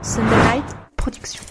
[0.00, 0.64] Sunderlight
[0.96, 1.42] Production.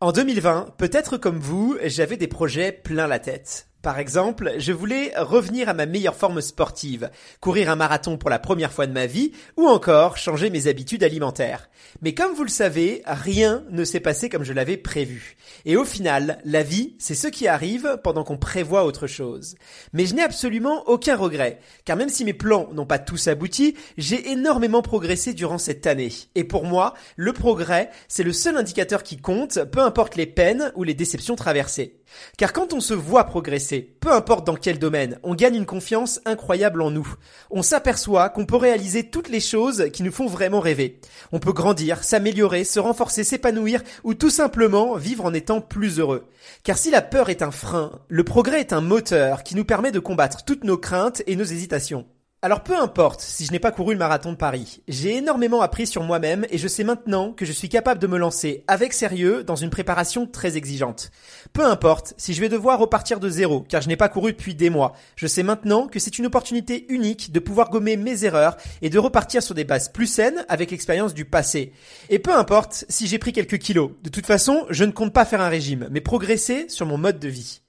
[0.00, 3.68] En 2020, peut-être comme vous, j'avais des projets plein la tête.
[3.82, 7.10] Par exemple, je voulais revenir à ma meilleure forme sportive,
[7.40, 11.02] courir un marathon pour la première fois de ma vie, ou encore changer mes habitudes
[11.02, 11.68] alimentaires.
[12.00, 15.36] Mais comme vous le savez, rien ne s'est passé comme je l'avais prévu.
[15.64, 19.56] Et au final, la vie, c'est ce qui arrive pendant qu'on prévoit autre chose.
[19.92, 23.74] Mais je n'ai absolument aucun regret, car même si mes plans n'ont pas tous abouti,
[23.98, 26.12] j'ai énormément progressé durant cette année.
[26.36, 30.70] Et pour moi, le progrès, c'est le seul indicateur qui compte, peu importe les peines
[30.76, 32.01] ou les déceptions traversées.
[32.38, 36.20] Car quand on se voit progresser, peu importe dans quel domaine, on gagne une confiance
[36.24, 37.14] incroyable en nous.
[37.50, 41.00] On s'aperçoit qu'on peut réaliser toutes les choses qui nous font vraiment rêver.
[41.32, 46.28] On peut grandir, s'améliorer, se renforcer, s'épanouir ou tout simplement vivre en étant plus heureux.
[46.64, 49.92] Car si la peur est un frein, le progrès est un moteur qui nous permet
[49.92, 52.06] de combattre toutes nos craintes et nos hésitations.
[52.44, 55.86] Alors peu importe si je n'ai pas couru le marathon de Paris, j'ai énormément appris
[55.86, 59.44] sur moi-même et je sais maintenant que je suis capable de me lancer avec sérieux
[59.44, 61.12] dans une préparation très exigeante.
[61.52, 64.56] Peu importe si je vais devoir repartir de zéro car je n'ai pas couru depuis
[64.56, 68.56] des mois, je sais maintenant que c'est une opportunité unique de pouvoir gommer mes erreurs
[68.80, 71.72] et de repartir sur des bases plus saines avec l'expérience du passé.
[72.10, 75.24] Et peu importe si j'ai pris quelques kilos, de toute façon je ne compte pas
[75.24, 77.60] faire un régime mais progresser sur mon mode de vie.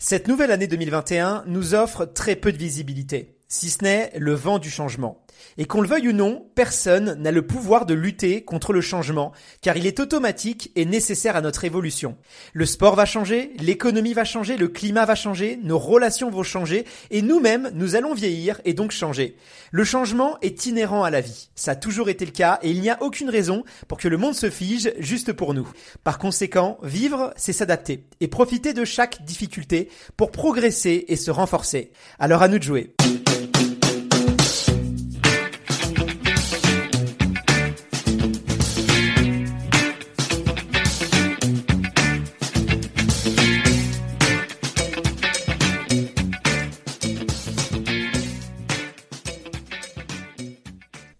[0.00, 4.58] Cette nouvelle année 2021 nous offre très peu de visibilité si ce n'est le vent
[4.58, 5.22] du changement.
[5.58, 9.32] Et qu'on le veuille ou non, personne n'a le pouvoir de lutter contre le changement,
[9.60, 12.16] car il est automatique et nécessaire à notre évolution.
[12.52, 16.84] Le sport va changer, l'économie va changer, le climat va changer, nos relations vont changer,
[17.10, 19.36] et nous-mêmes, nous allons vieillir et donc changer.
[19.70, 21.48] Le changement est inhérent à la vie.
[21.54, 24.18] Ça a toujours été le cas, et il n'y a aucune raison pour que le
[24.18, 25.68] monde se fige juste pour nous.
[26.04, 31.92] Par conséquent, vivre, c'est s'adapter, et profiter de chaque difficulté pour progresser et se renforcer.
[32.18, 32.94] Alors à nous de jouer.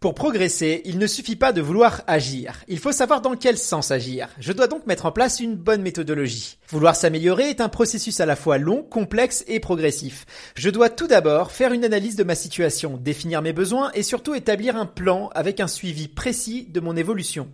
[0.06, 2.62] Pour progresser, il ne suffit pas de vouloir agir.
[2.69, 4.28] Il faut savoir dans quel sens agir.
[4.39, 6.59] Je dois donc mettre en place une bonne méthodologie.
[6.69, 10.25] Vouloir s'améliorer est un processus à la fois long, complexe et progressif.
[10.55, 14.37] Je dois tout d'abord faire une analyse de ma situation, définir mes besoins et surtout
[14.37, 17.49] établir un plan avec un suivi précis de mon évolution.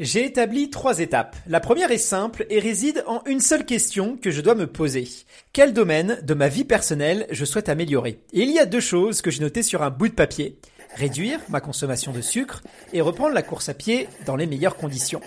[0.00, 1.36] J'ai établi trois étapes.
[1.46, 5.06] La première est simple et réside en une seule question que je dois me poser.
[5.52, 8.18] Quel domaine de ma vie personnelle je souhaite améliorer?
[8.32, 10.58] Et il y a deux choses que j'ai notées sur un bout de papier
[10.94, 12.62] réduire ma consommation de sucre
[12.92, 15.20] et reprendre la course à pied dans les meilleures conditions.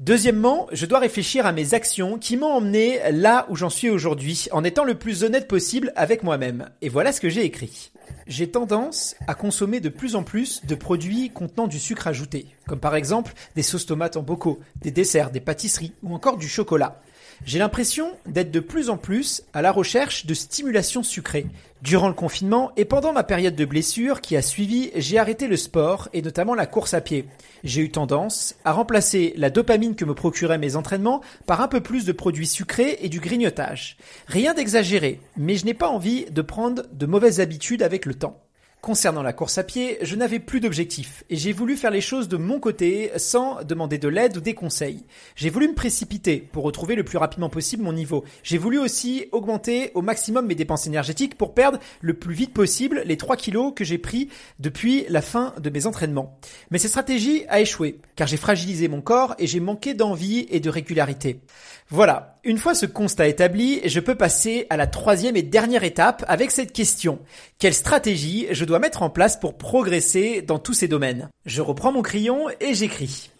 [0.00, 4.46] Deuxièmement, je dois réfléchir à mes actions qui m'ont emmené là où j'en suis aujourd'hui
[4.50, 6.70] en étant le plus honnête possible avec moi-même.
[6.80, 7.92] Et voilà ce que j'ai écrit.
[8.26, 12.80] J'ai tendance à consommer de plus en plus de produits contenant du sucre ajouté, comme
[12.80, 17.02] par exemple des sauces tomates en bocaux, des desserts, des pâtisseries ou encore du chocolat.
[17.46, 21.46] J'ai l'impression d'être de plus en plus à la recherche de stimulation sucrée.
[21.82, 25.56] Durant le confinement et pendant ma période de blessure qui a suivi, j'ai arrêté le
[25.56, 27.24] sport et notamment la course à pied.
[27.64, 31.80] J'ai eu tendance à remplacer la dopamine que me procuraient mes entraînements par un peu
[31.80, 33.96] plus de produits sucrés et du grignotage.
[34.26, 38.38] Rien d'exagéré, mais je n'ai pas envie de prendre de mauvaises habitudes avec le temps.
[38.80, 42.28] Concernant la course à pied, je n'avais plus d'objectif et j'ai voulu faire les choses
[42.28, 45.04] de mon côté sans demander de l'aide ou des conseils.
[45.36, 48.24] J'ai voulu me précipiter pour retrouver le plus rapidement possible mon niveau.
[48.42, 53.02] J'ai voulu aussi augmenter au maximum mes dépenses énergétiques pour perdre le plus vite possible
[53.04, 54.30] les 3 kilos que j'ai pris
[54.60, 56.38] depuis la fin de mes entraînements.
[56.70, 60.60] Mais cette stratégie a échoué car j'ai fragilisé mon corps et j'ai manqué d'envie et
[60.60, 61.42] de régularité.
[61.90, 66.24] Voilà, une fois ce constat établi, je peux passer à la troisième et dernière étape
[66.28, 67.18] avec cette question.
[67.58, 71.28] Quelle stratégie je dois mettre en place pour progresser dans tous ces domaines?
[71.44, 73.30] Je reprends mon crayon et j'écris.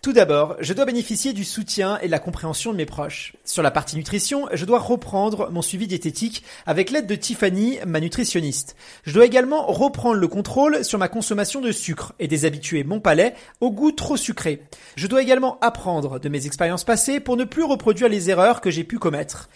[0.00, 3.34] Tout d'abord, je dois bénéficier du soutien et de la compréhension de mes proches.
[3.44, 7.98] Sur la partie nutrition, je dois reprendre mon suivi diététique avec l'aide de Tiffany, ma
[7.98, 8.76] nutritionniste.
[9.02, 13.34] Je dois également reprendre le contrôle sur ma consommation de sucre et déshabituer mon palais
[13.60, 14.62] au goût trop sucré.
[14.94, 18.70] Je dois également apprendre de mes expériences passées pour ne plus reproduire les erreurs que
[18.70, 19.48] j'ai pu commettre.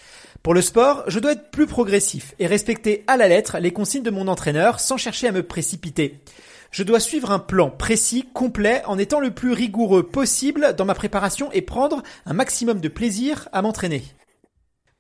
[0.43, 4.03] Pour le sport, je dois être plus progressif et respecter à la lettre les consignes
[4.03, 6.19] de mon entraîneur sans chercher à me précipiter.
[6.73, 10.95] Je dois suivre un plan précis, complet, en étant le plus rigoureux possible dans ma
[10.95, 14.03] préparation et prendre un maximum de plaisir à m'entraîner.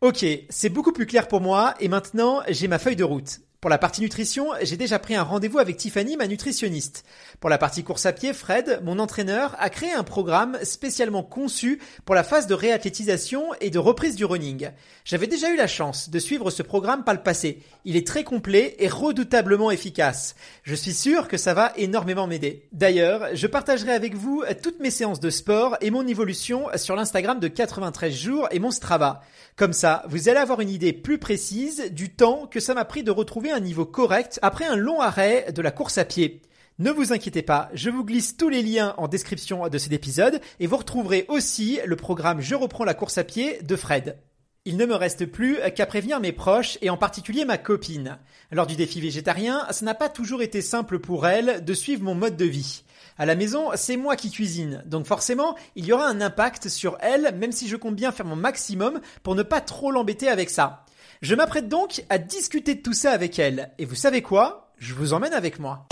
[0.02, 3.40] Ok, c'est beaucoup plus clair pour moi et maintenant j'ai ma feuille de route.
[3.62, 7.04] Pour la partie nutrition, j'ai déjà pris un rendez-vous avec Tiffany, ma nutritionniste.
[7.38, 11.78] Pour la partie course à pied, Fred, mon entraîneur, a créé un programme spécialement conçu
[12.04, 14.70] pour la phase de réathlétisation et de reprise du running.
[15.04, 17.62] J'avais déjà eu la chance de suivre ce programme par le passé.
[17.84, 20.34] Il est très complet et redoutablement efficace.
[20.64, 22.66] Je suis sûr que ça va énormément m'aider.
[22.72, 27.38] D'ailleurs, je partagerai avec vous toutes mes séances de sport et mon évolution sur l'Instagram
[27.38, 29.20] de 93 jours et mon Strava.
[29.54, 33.04] Comme ça, vous allez avoir une idée plus précise du temps que ça m'a pris
[33.04, 36.42] de retrouver un niveau correct après un long arrêt de la course à pied.
[36.78, 40.40] Ne vous inquiétez pas, je vous glisse tous les liens en description de cet épisode
[40.58, 44.18] et vous retrouverez aussi le programme Je reprends la course à pied de Fred.
[44.64, 48.18] Il ne me reste plus qu'à prévenir mes proches et en particulier ma copine.
[48.50, 52.14] Lors du défi végétarien, ça n'a pas toujours été simple pour elle de suivre mon
[52.14, 52.84] mode de vie.
[53.18, 56.96] À la maison, c'est moi qui cuisine, donc forcément, il y aura un impact sur
[57.00, 60.48] elle, même si je compte bien faire mon maximum pour ne pas trop l'embêter avec
[60.48, 60.81] ça.
[61.22, 64.72] Je m'apprête donc à discuter de tout ça avec elle, et vous savez quoi?
[64.76, 65.86] Je vous emmène avec moi.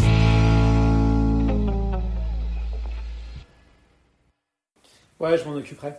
[5.20, 5.94] Ouais, je m'en occuperai.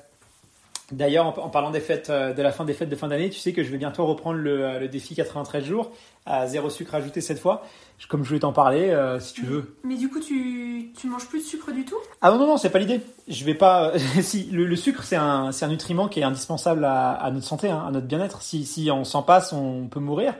[0.91, 3.39] D'ailleurs, en, parlant des fêtes, euh, de la fin des fêtes de fin d'année, tu
[3.39, 5.91] sais que je vais bientôt reprendre le, euh, le défi 93 jours
[6.25, 7.63] à zéro sucre ajouté cette fois
[8.07, 9.75] comme je voulais t'en parler, euh, si tu veux.
[9.83, 11.97] Mais du coup, tu, tu manges plus de sucre du tout?
[12.21, 13.01] Ah non, non, non, c'est pas l'idée.
[13.27, 13.93] Je vais pas.
[14.21, 17.83] si, le, sucre, c'est un, un nutriment qui est indispensable à, à notre santé, hein,
[17.87, 18.41] à notre bien-être.
[18.41, 20.33] Si, si on s'en passe, on peut mourir.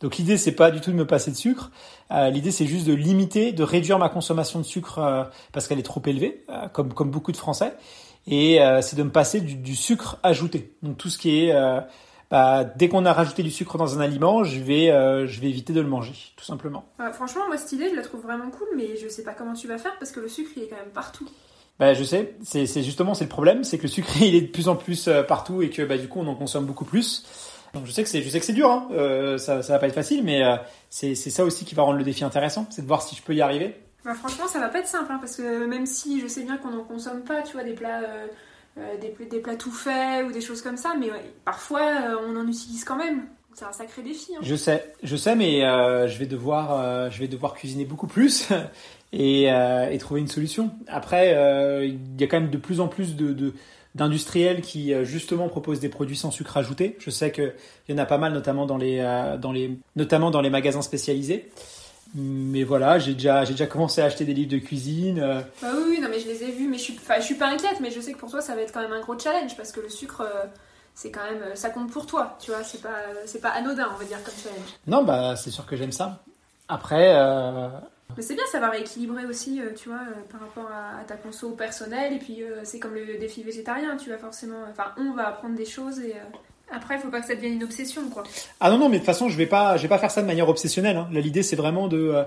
[0.00, 1.70] Donc l'idée, c'est pas du tout de me passer de sucre.
[2.12, 5.78] Euh, l'idée, c'est juste de limiter, de réduire ma consommation de sucre euh, parce qu'elle
[5.78, 7.74] est trop élevée, euh, comme, comme beaucoup de Français.
[8.30, 10.74] Et c'est de me passer du, du, sucre ajouté.
[10.82, 11.52] Donc tout ce qui est
[12.30, 15.48] bah, dès qu'on a rajouté du sucre dans un aliment, je vais, euh, je vais
[15.48, 16.84] éviter de le manger, tout simplement.
[17.12, 19.66] franchement, moi, cette idée, je la trouve vraiment cool, mais je sais pas comment tu
[19.66, 21.28] vas faire parce que le sucre, il est quand même partout.
[21.78, 24.46] Bah, je sais, c'est justement c'est le problème, c'est que le sucre il est de
[24.48, 27.24] plus en plus euh, partout et que bah, du coup on en consomme beaucoup plus.
[27.72, 28.88] Donc je sais que c'est je sais que c'est dur, hein.
[28.92, 30.42] euh, ça ça va pas être facile, mais
[30.90, 33.34] c'est ça aussi qui va rendre le défi intéressant, c'est de voir si je peux
[33.34, 33.76] y arriver.
[34.04, 36.56] Bah, franchement, ça va pas être simple, hein, parce que même si je sais bien
[36.56, 38.02] qu'on en consomme pas, tu vois, des plats
[38.78, 41.08] euh, des, des, plats tout faits ou des choses comme ça, mais
[41.44, 43.22] parfois euh, on en utilise quand même.
[43.54, 44.36] C'est un sacré défi.
[44.36, 44.40] Hein.
[44.40, 48.50] Je sais, je sais, mais euh, je vais devoir, je vais devoir cuisiner beaucoup plus
[49.12, 49.48] et,
[49.98, 50.70] trouver une solution.
[50.86, 51.32] Après,
[51.84, 53.16] il y a quand même de plus en plus
[53.96, 56.96] d'industriels qui justement proposent des produits sans sucre ajouté.
[57.00, 57.52] Je sais qu'il
[57.88, 58.98] y en a pas mal, notamment dans les,
[59.40, 59.52] dans
[59.96, 61.50] notamment dans les magasins spécialisés.
[62.14, 65.18] Mais voilà, j'ai déjà, j'ai déjà commencé à acheter des livres de cuisine.
[65.18, 65.40] Euh.
[65.60, 67.80] Bah oui, non, mais je les ai vus, mais je suis, je suis pas inquiète,
[67.80, 69.72] mais je sais que pour toi, ça va être quand même un gros challenge parce
[69.72, 70.46] que le sucre, euh,
[70.94, 72.96] c'est quand même, ça compte pour toi, tu vois, c'est pas,
[73.26, 74.78] c'est pas anodin, on va dire, comme challenge.
[74.86, 76.22] Non, bah c'est sûr que j'aime ça.
[76.68, 77.14] Après.
[77.14, 77.68] Euh,
[78.16, 80.00] mais c'est bien, ça va rééquilibrer aussi, tu vois,
[80.30, 84.16] par rapport à, ta conso personnelle, et puis c'est comme le défi végétarien, tu vas
[84.16, 86.14] forcément, enfin, on va apprendre des choses et.
[86.70, 88.24] Après, il faut pas que ça devienne une obsession, quoi.
[88.60, 90.48] Ah non, non, mais de toute façon, je vais vais pas faire ça de manière
[90.48, 90.96] obsessionnelle.
[90.96, 91.08] Hein.
[91.12, 92.24] l'idée, c'est vraiment de, euh,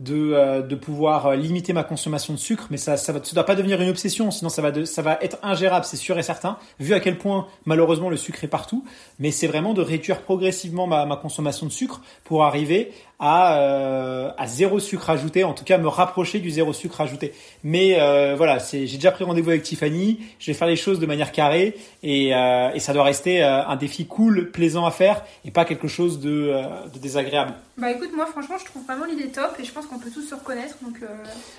[0.00, 3.46] de, euh, de pouvoir euh, limiter ma consommation de sucre, mais ça, ça ne doit
[3.46, 6.58] pas devenir une obsession, sinon ça va, ça va être ingérable, c'est sûr et certain,
[6.80, 8.84] vu à quel point malheureusement le sucre est partout,
[9.20, 14.30] mais c'est vraiment de réduire progressivement ma, ma, consommation de sucre pour arriver à, euh,
[14.36, 17.32] à zéro sucre ajouté, en tout cas me rapprocher du zéro sucre ajouté.
[17.62, 21.06] Mais euh, voilà, j'ai déjà pris rendez-vous avec Tiffany, je vais faire les choses de
[21.06, 25.50] manière carrée et, euh, et ça doit rester un défi cool, plaisant à faire et
[25.50, 26.52] pas quelque chose de,
[26.92, 27.54] de désagréable.
[27.76, 30.22] Bah écoute, moi franchement je trouve vraiment l'idée top et je pense qu'on peut tous
[30.22, 30.96] se reconnaître donc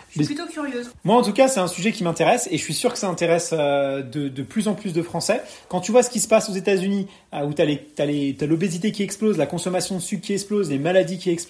[0.10, 0.90] je suis plutôt curieuse.
[1.04, 3.08] Moi en tout cas c'est un sujet qui m'intéresse et je suis sûr que ça
[3.08, 5.42] intéresse de, de plus en plus de Français.
[5.68, 9.38] Quand tu vois ce qui se passe aux États-Unis où tu as l'obésité qui explose,
[9.38, 11.45] la consommation de sucre qui explose, les maladies qui explosent,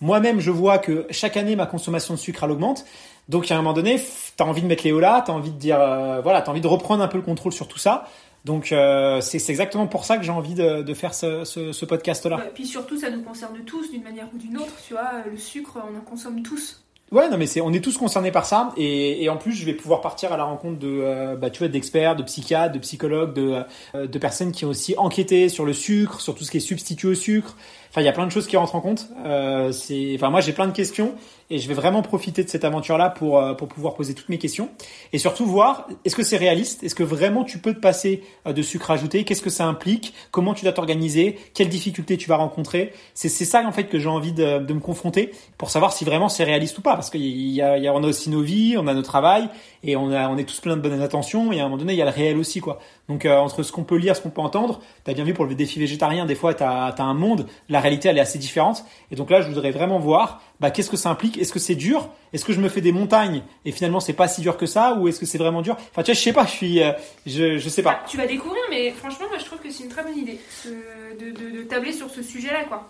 [0.00, 2.84] moi-même, je vois que chaque année, ma consommation de sucre, elle augmente.
[3.28, 5.50] Donc, à un moment donné, tu as envie de mettre les là, tu as envie
[5.50, 7.78] de dire, euh, voilà, tu as envie de reprendre un peu le contrôle sur tout
[7.78, 8.06] ça.
[8.44, 12.44] Donc, euh, c'est exactement pour ça que j'ai envie de, faire ce, podcast-là.
[12.46, 14.72] Et puis surtout, ça nous concerne tous d'une manière ou d'une autre.
[14.86, 16.84] Tu vois, le sucre, on en consomme tous.
[17.10, 19.74] Ouais, non, mais c'est, on est tous concernés par ça, et, en plus, je vais
[19.74, 23.32] pouvoir partir à la rencontre de, euh, bah, tu vois, d'experts, de psychiatres, de psychologues,
[23.32, 23.62] de,
[23.94, 27.06] de personnes qui ont aussi enquêté sur le sucre, sur tout ce qui est substitut
[27.06, 27.56] au sucre,
[27.90, 29.08] Enfin, il y a plein de choses qui rentrent en compte.
[29.24, 31.14] Euh, c'est, enfin, moi, j'ai plein de questions
[31.50, 34.38] et je vais vraiment profiter de cette aventure-là pour euh, pour pouvoir poser toutes mes
[34.38, 34.68] questions
[35.12, 38.52] et surtout voir est-ce que c'est réaliste, est-ce que vraiment tu peux te passer euh,
[38.52, 42.36] de sucre ajouté, qu'est-ce que ça implique, comment tu dois t'organiser, quelles difficultés tu vas
[42.36, 42.92] rencontrer?
[43.14, 46.04] C'est c'est ça en fait que j'ai envie de, de me confronter pour savoir si
[46.04, 48.86] vraiment c'est réaliste ou pas parce qu'il y a, on a aussi nos vies, on
[48.88, 49.48] a nos travail
[49.84, 51.92] et on a on est tous plein de bonnes intentions et à un moment donné
[51.92, 52.80] il y a le réel aussi quoi.
[53.08, 55.44] Donc entre ce qu'on peut lire, ce qu'on peut entendre, tu as bien vu pour
[55.44, 58.84] le défi végétarien, des fois tu as, un monde, la réalité elle est assez différente.
[59.10, 61.36] Et donc là je voudrais vraiment voir bah, qu'est-ce que ça implique?
[61.36, 62.08] Est-ce que c'est dur?
[62.32, 64.94] Est-ce que je me fais des montagnes et finalement c'est pas si dur que ça?
[64.94, 65.76] Ou est-ce que c'est vraiment dur?
[65.90, 66.92] Enfin tu vois, je sais pas, je suis, euh,
[67.26, 67.92] je, je sais pas.
[67.92, 70.40] Bah, tu vas découvrir, mais franchement moi je trouve que c'est une très bonne idée
[70.64, 72.88] de, de, de tabler sur ce sujet-là quoi.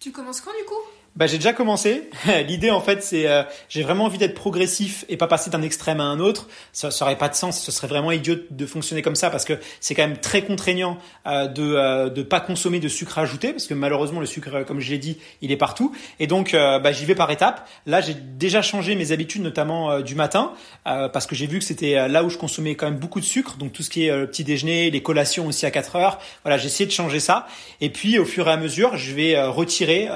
[0.00, 0.82] Tu commences quand du coup?
[1.16, 2.10] Bah, j'ai déjà commencé.
[2.48, 6.00] L'idée, en fait, c'est euh, j'ai vraiment envie d'être progressif et pas passer d'un extrême
[6.00, 6.48] à un autre.
[6.72, 7.62] Ça, ça aurait pas de sens.
[7.62, 10.98] Ce serait vraiment idiot de fonctionner comme ça parce que c'est quand même très contraignant
[11.26, 14.80] euh, de euh, de pas consommer de sucre ajouté parce que malheureusement le sucre, comme
[14.80, 15.94] je l'ai dit, il est partout.
[16.18, 17.68] Et donc, euh, bah, j'y vais par étapes.
[17.86, 20.52] Là, j'ai déjà changé mes habitudes, notamment euh, du matin,
[20.86, 23.24] euh, parce que j'ai vu que c'était là où je consommais quand même beaucoup de
[23.24, 23.56] sucre.
[23.56, 26.18] Donc tout ce qui est le petit déjeuner, les collations aussi à 4 heures.
[26.42, 27.46] Voilà, j'ai essayé de changer ça.
[27.80, 30.08] Et puis, au fur et à mesure, je vais retirer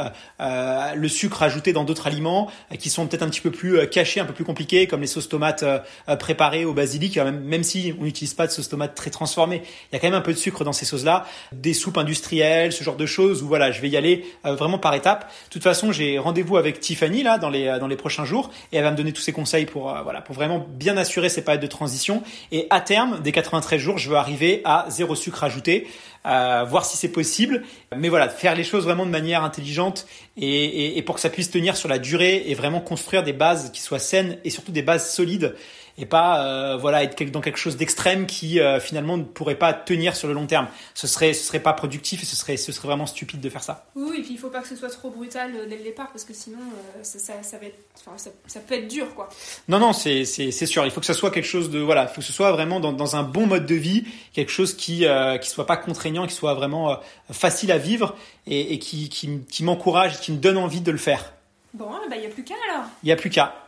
[0.94, 3.86] le sucre ajouté dans d'autres aliments euh, qui sont peut-être un petit peu plus euh,
[3.86, 7.18] cachés, un peu plus compliqués, comme les sauces tomates euh, préparées au basilic.
[7.18, 10.18] Même, si on n'utilise pas de sauce tomate très transformée, il y a quand même
[10.18, 11.26] un peu de sucre dans ces sauces-là.
[11.52, 13.42] Des soupes industrielles, ce genre de choses.
[13.42, 15.30] Où voilà, je vais y aller vraiment par étapes.
[15.46, 18.76] De toute façon, j'ai rendez-vous avec Tiffany là dans les dans les prochains jours et
[18.76, 21.62] elle va me donner tous ses conseils pour voilà pour vraiment bien assurer ces périodes
[21.62, 22.22] de transition.
[22.52, 25.86] Et à terme, des 93 jours, je veux arriver à zéro sucre ajouté
[26.26, 27.62] euh, voir si c'est possible.
[27.96, 30.06] Mais voilà, faire les choses vraiment de manière intelligente
[30.36, 33.32] et, et, et, pour que ça puisse tenir sur la durée et vraiment construire des
[33.32, 35.54] bases qui soient saines et surtout des bases solides
[35.98, 39.72] et pas euh, voilà être dans quelque chose d'extrême qui euh, finalement ne pourrait pas
[39.74, 40.68] tenir sur le long terme.
[40.94, 43.62] Ce serait ce serait pas productif et ce serait ce serait vraiment stupide de faire
[43.62, 43.86] ça.
[43.96, 46.10] Oui, et puis il faut pas que ce soit trop brutal euh, dès le départ
[46.12, 49.14] parce que sinon euh, ça, ça, ça, va être, enfin, ça, ça, peut être dur
[49.14, 49.28] quoi.
[49.68, 50.84] Non non c'est c'est sûr.
[50.84, 52.78] Il faut que ça soit quelque chose de voilà, il faut que ce soit vraiment
[52.78, 55.04] dans, dans un bon mode de vie, quelque chose qui
[55.40, 56.98] qui soit pas contraignant, qui soit vraiment
[57.30, 60.98] facile à vivre et, et qui qui, qui m'encourage, qui me donne envie de le
[60.98, 61.32] faire.
[61.74, 62.86] Bon, bah il y a plus qu'à alors.
[63.02, 63.67] Il y a plus qu'à.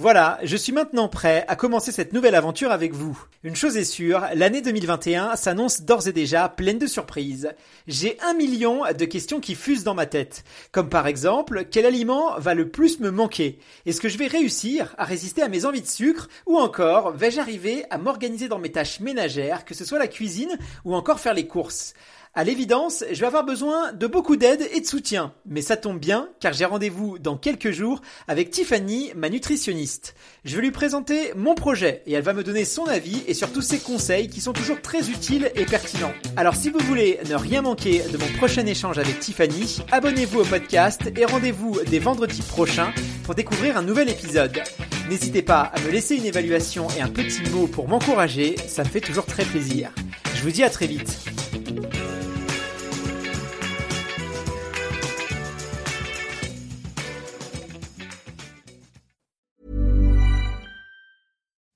[0.00, 3.20] Voilà, je suis maintenant prêt à commencer cette nouvelle aventure avec vous.
[3.42, 7.52] Une chose est sûre, l'année 2021 s'annonce d'ores et déjà pleine de surprises.
[7.88, 10.44] J'ai un million de questions qui fusent dans ma tête.
[10.70, 13.58] Comme par exemple, quel aliment va le plus me manquer?
[13.86, 16.28] Est-ce que je vais réussir à résister à mes envies de sucre?
[16.46, 20.56] Ou encore, vais-je arriver à m'organiser dans mes tâches ménagères, que ce soit la cuisine
[20.84, 21.94] ou encore faire les courses?
[22.38, 25.32] À l'évidence, je vais avoir besoin de beaucoup d'aide et de soutien.
[25.44, 30.14] Mais ça tombe bien, car j'ai rendez-vous dans quelques jours avec Tiffany, ma nutritionniste.
[30.44, 33.60] Je vais lui présenter mon projet et elle va me donner son avis et surtout
[33.60, 36.12] ses conseils qui sont toujours très utiles et pertinents.
[36.36, 40.44] Alors si vous voulez ne rien manquer de mon prochain échange avec Tiffany, abonnez-vous au
[40.44, 42.92] podcast et rendez-vous dès vendredi prochain
[43.24, 44.62] pour découvrir un nouvel épisode.
[45.10, 48.88] N'hésitez pas à me laisser une évaluation et un petit mot pour m'encourager, ça me
[48.88, 49.90] fait toujours très plaisir.
[50.36, 51.27] Je vous dis à très vite.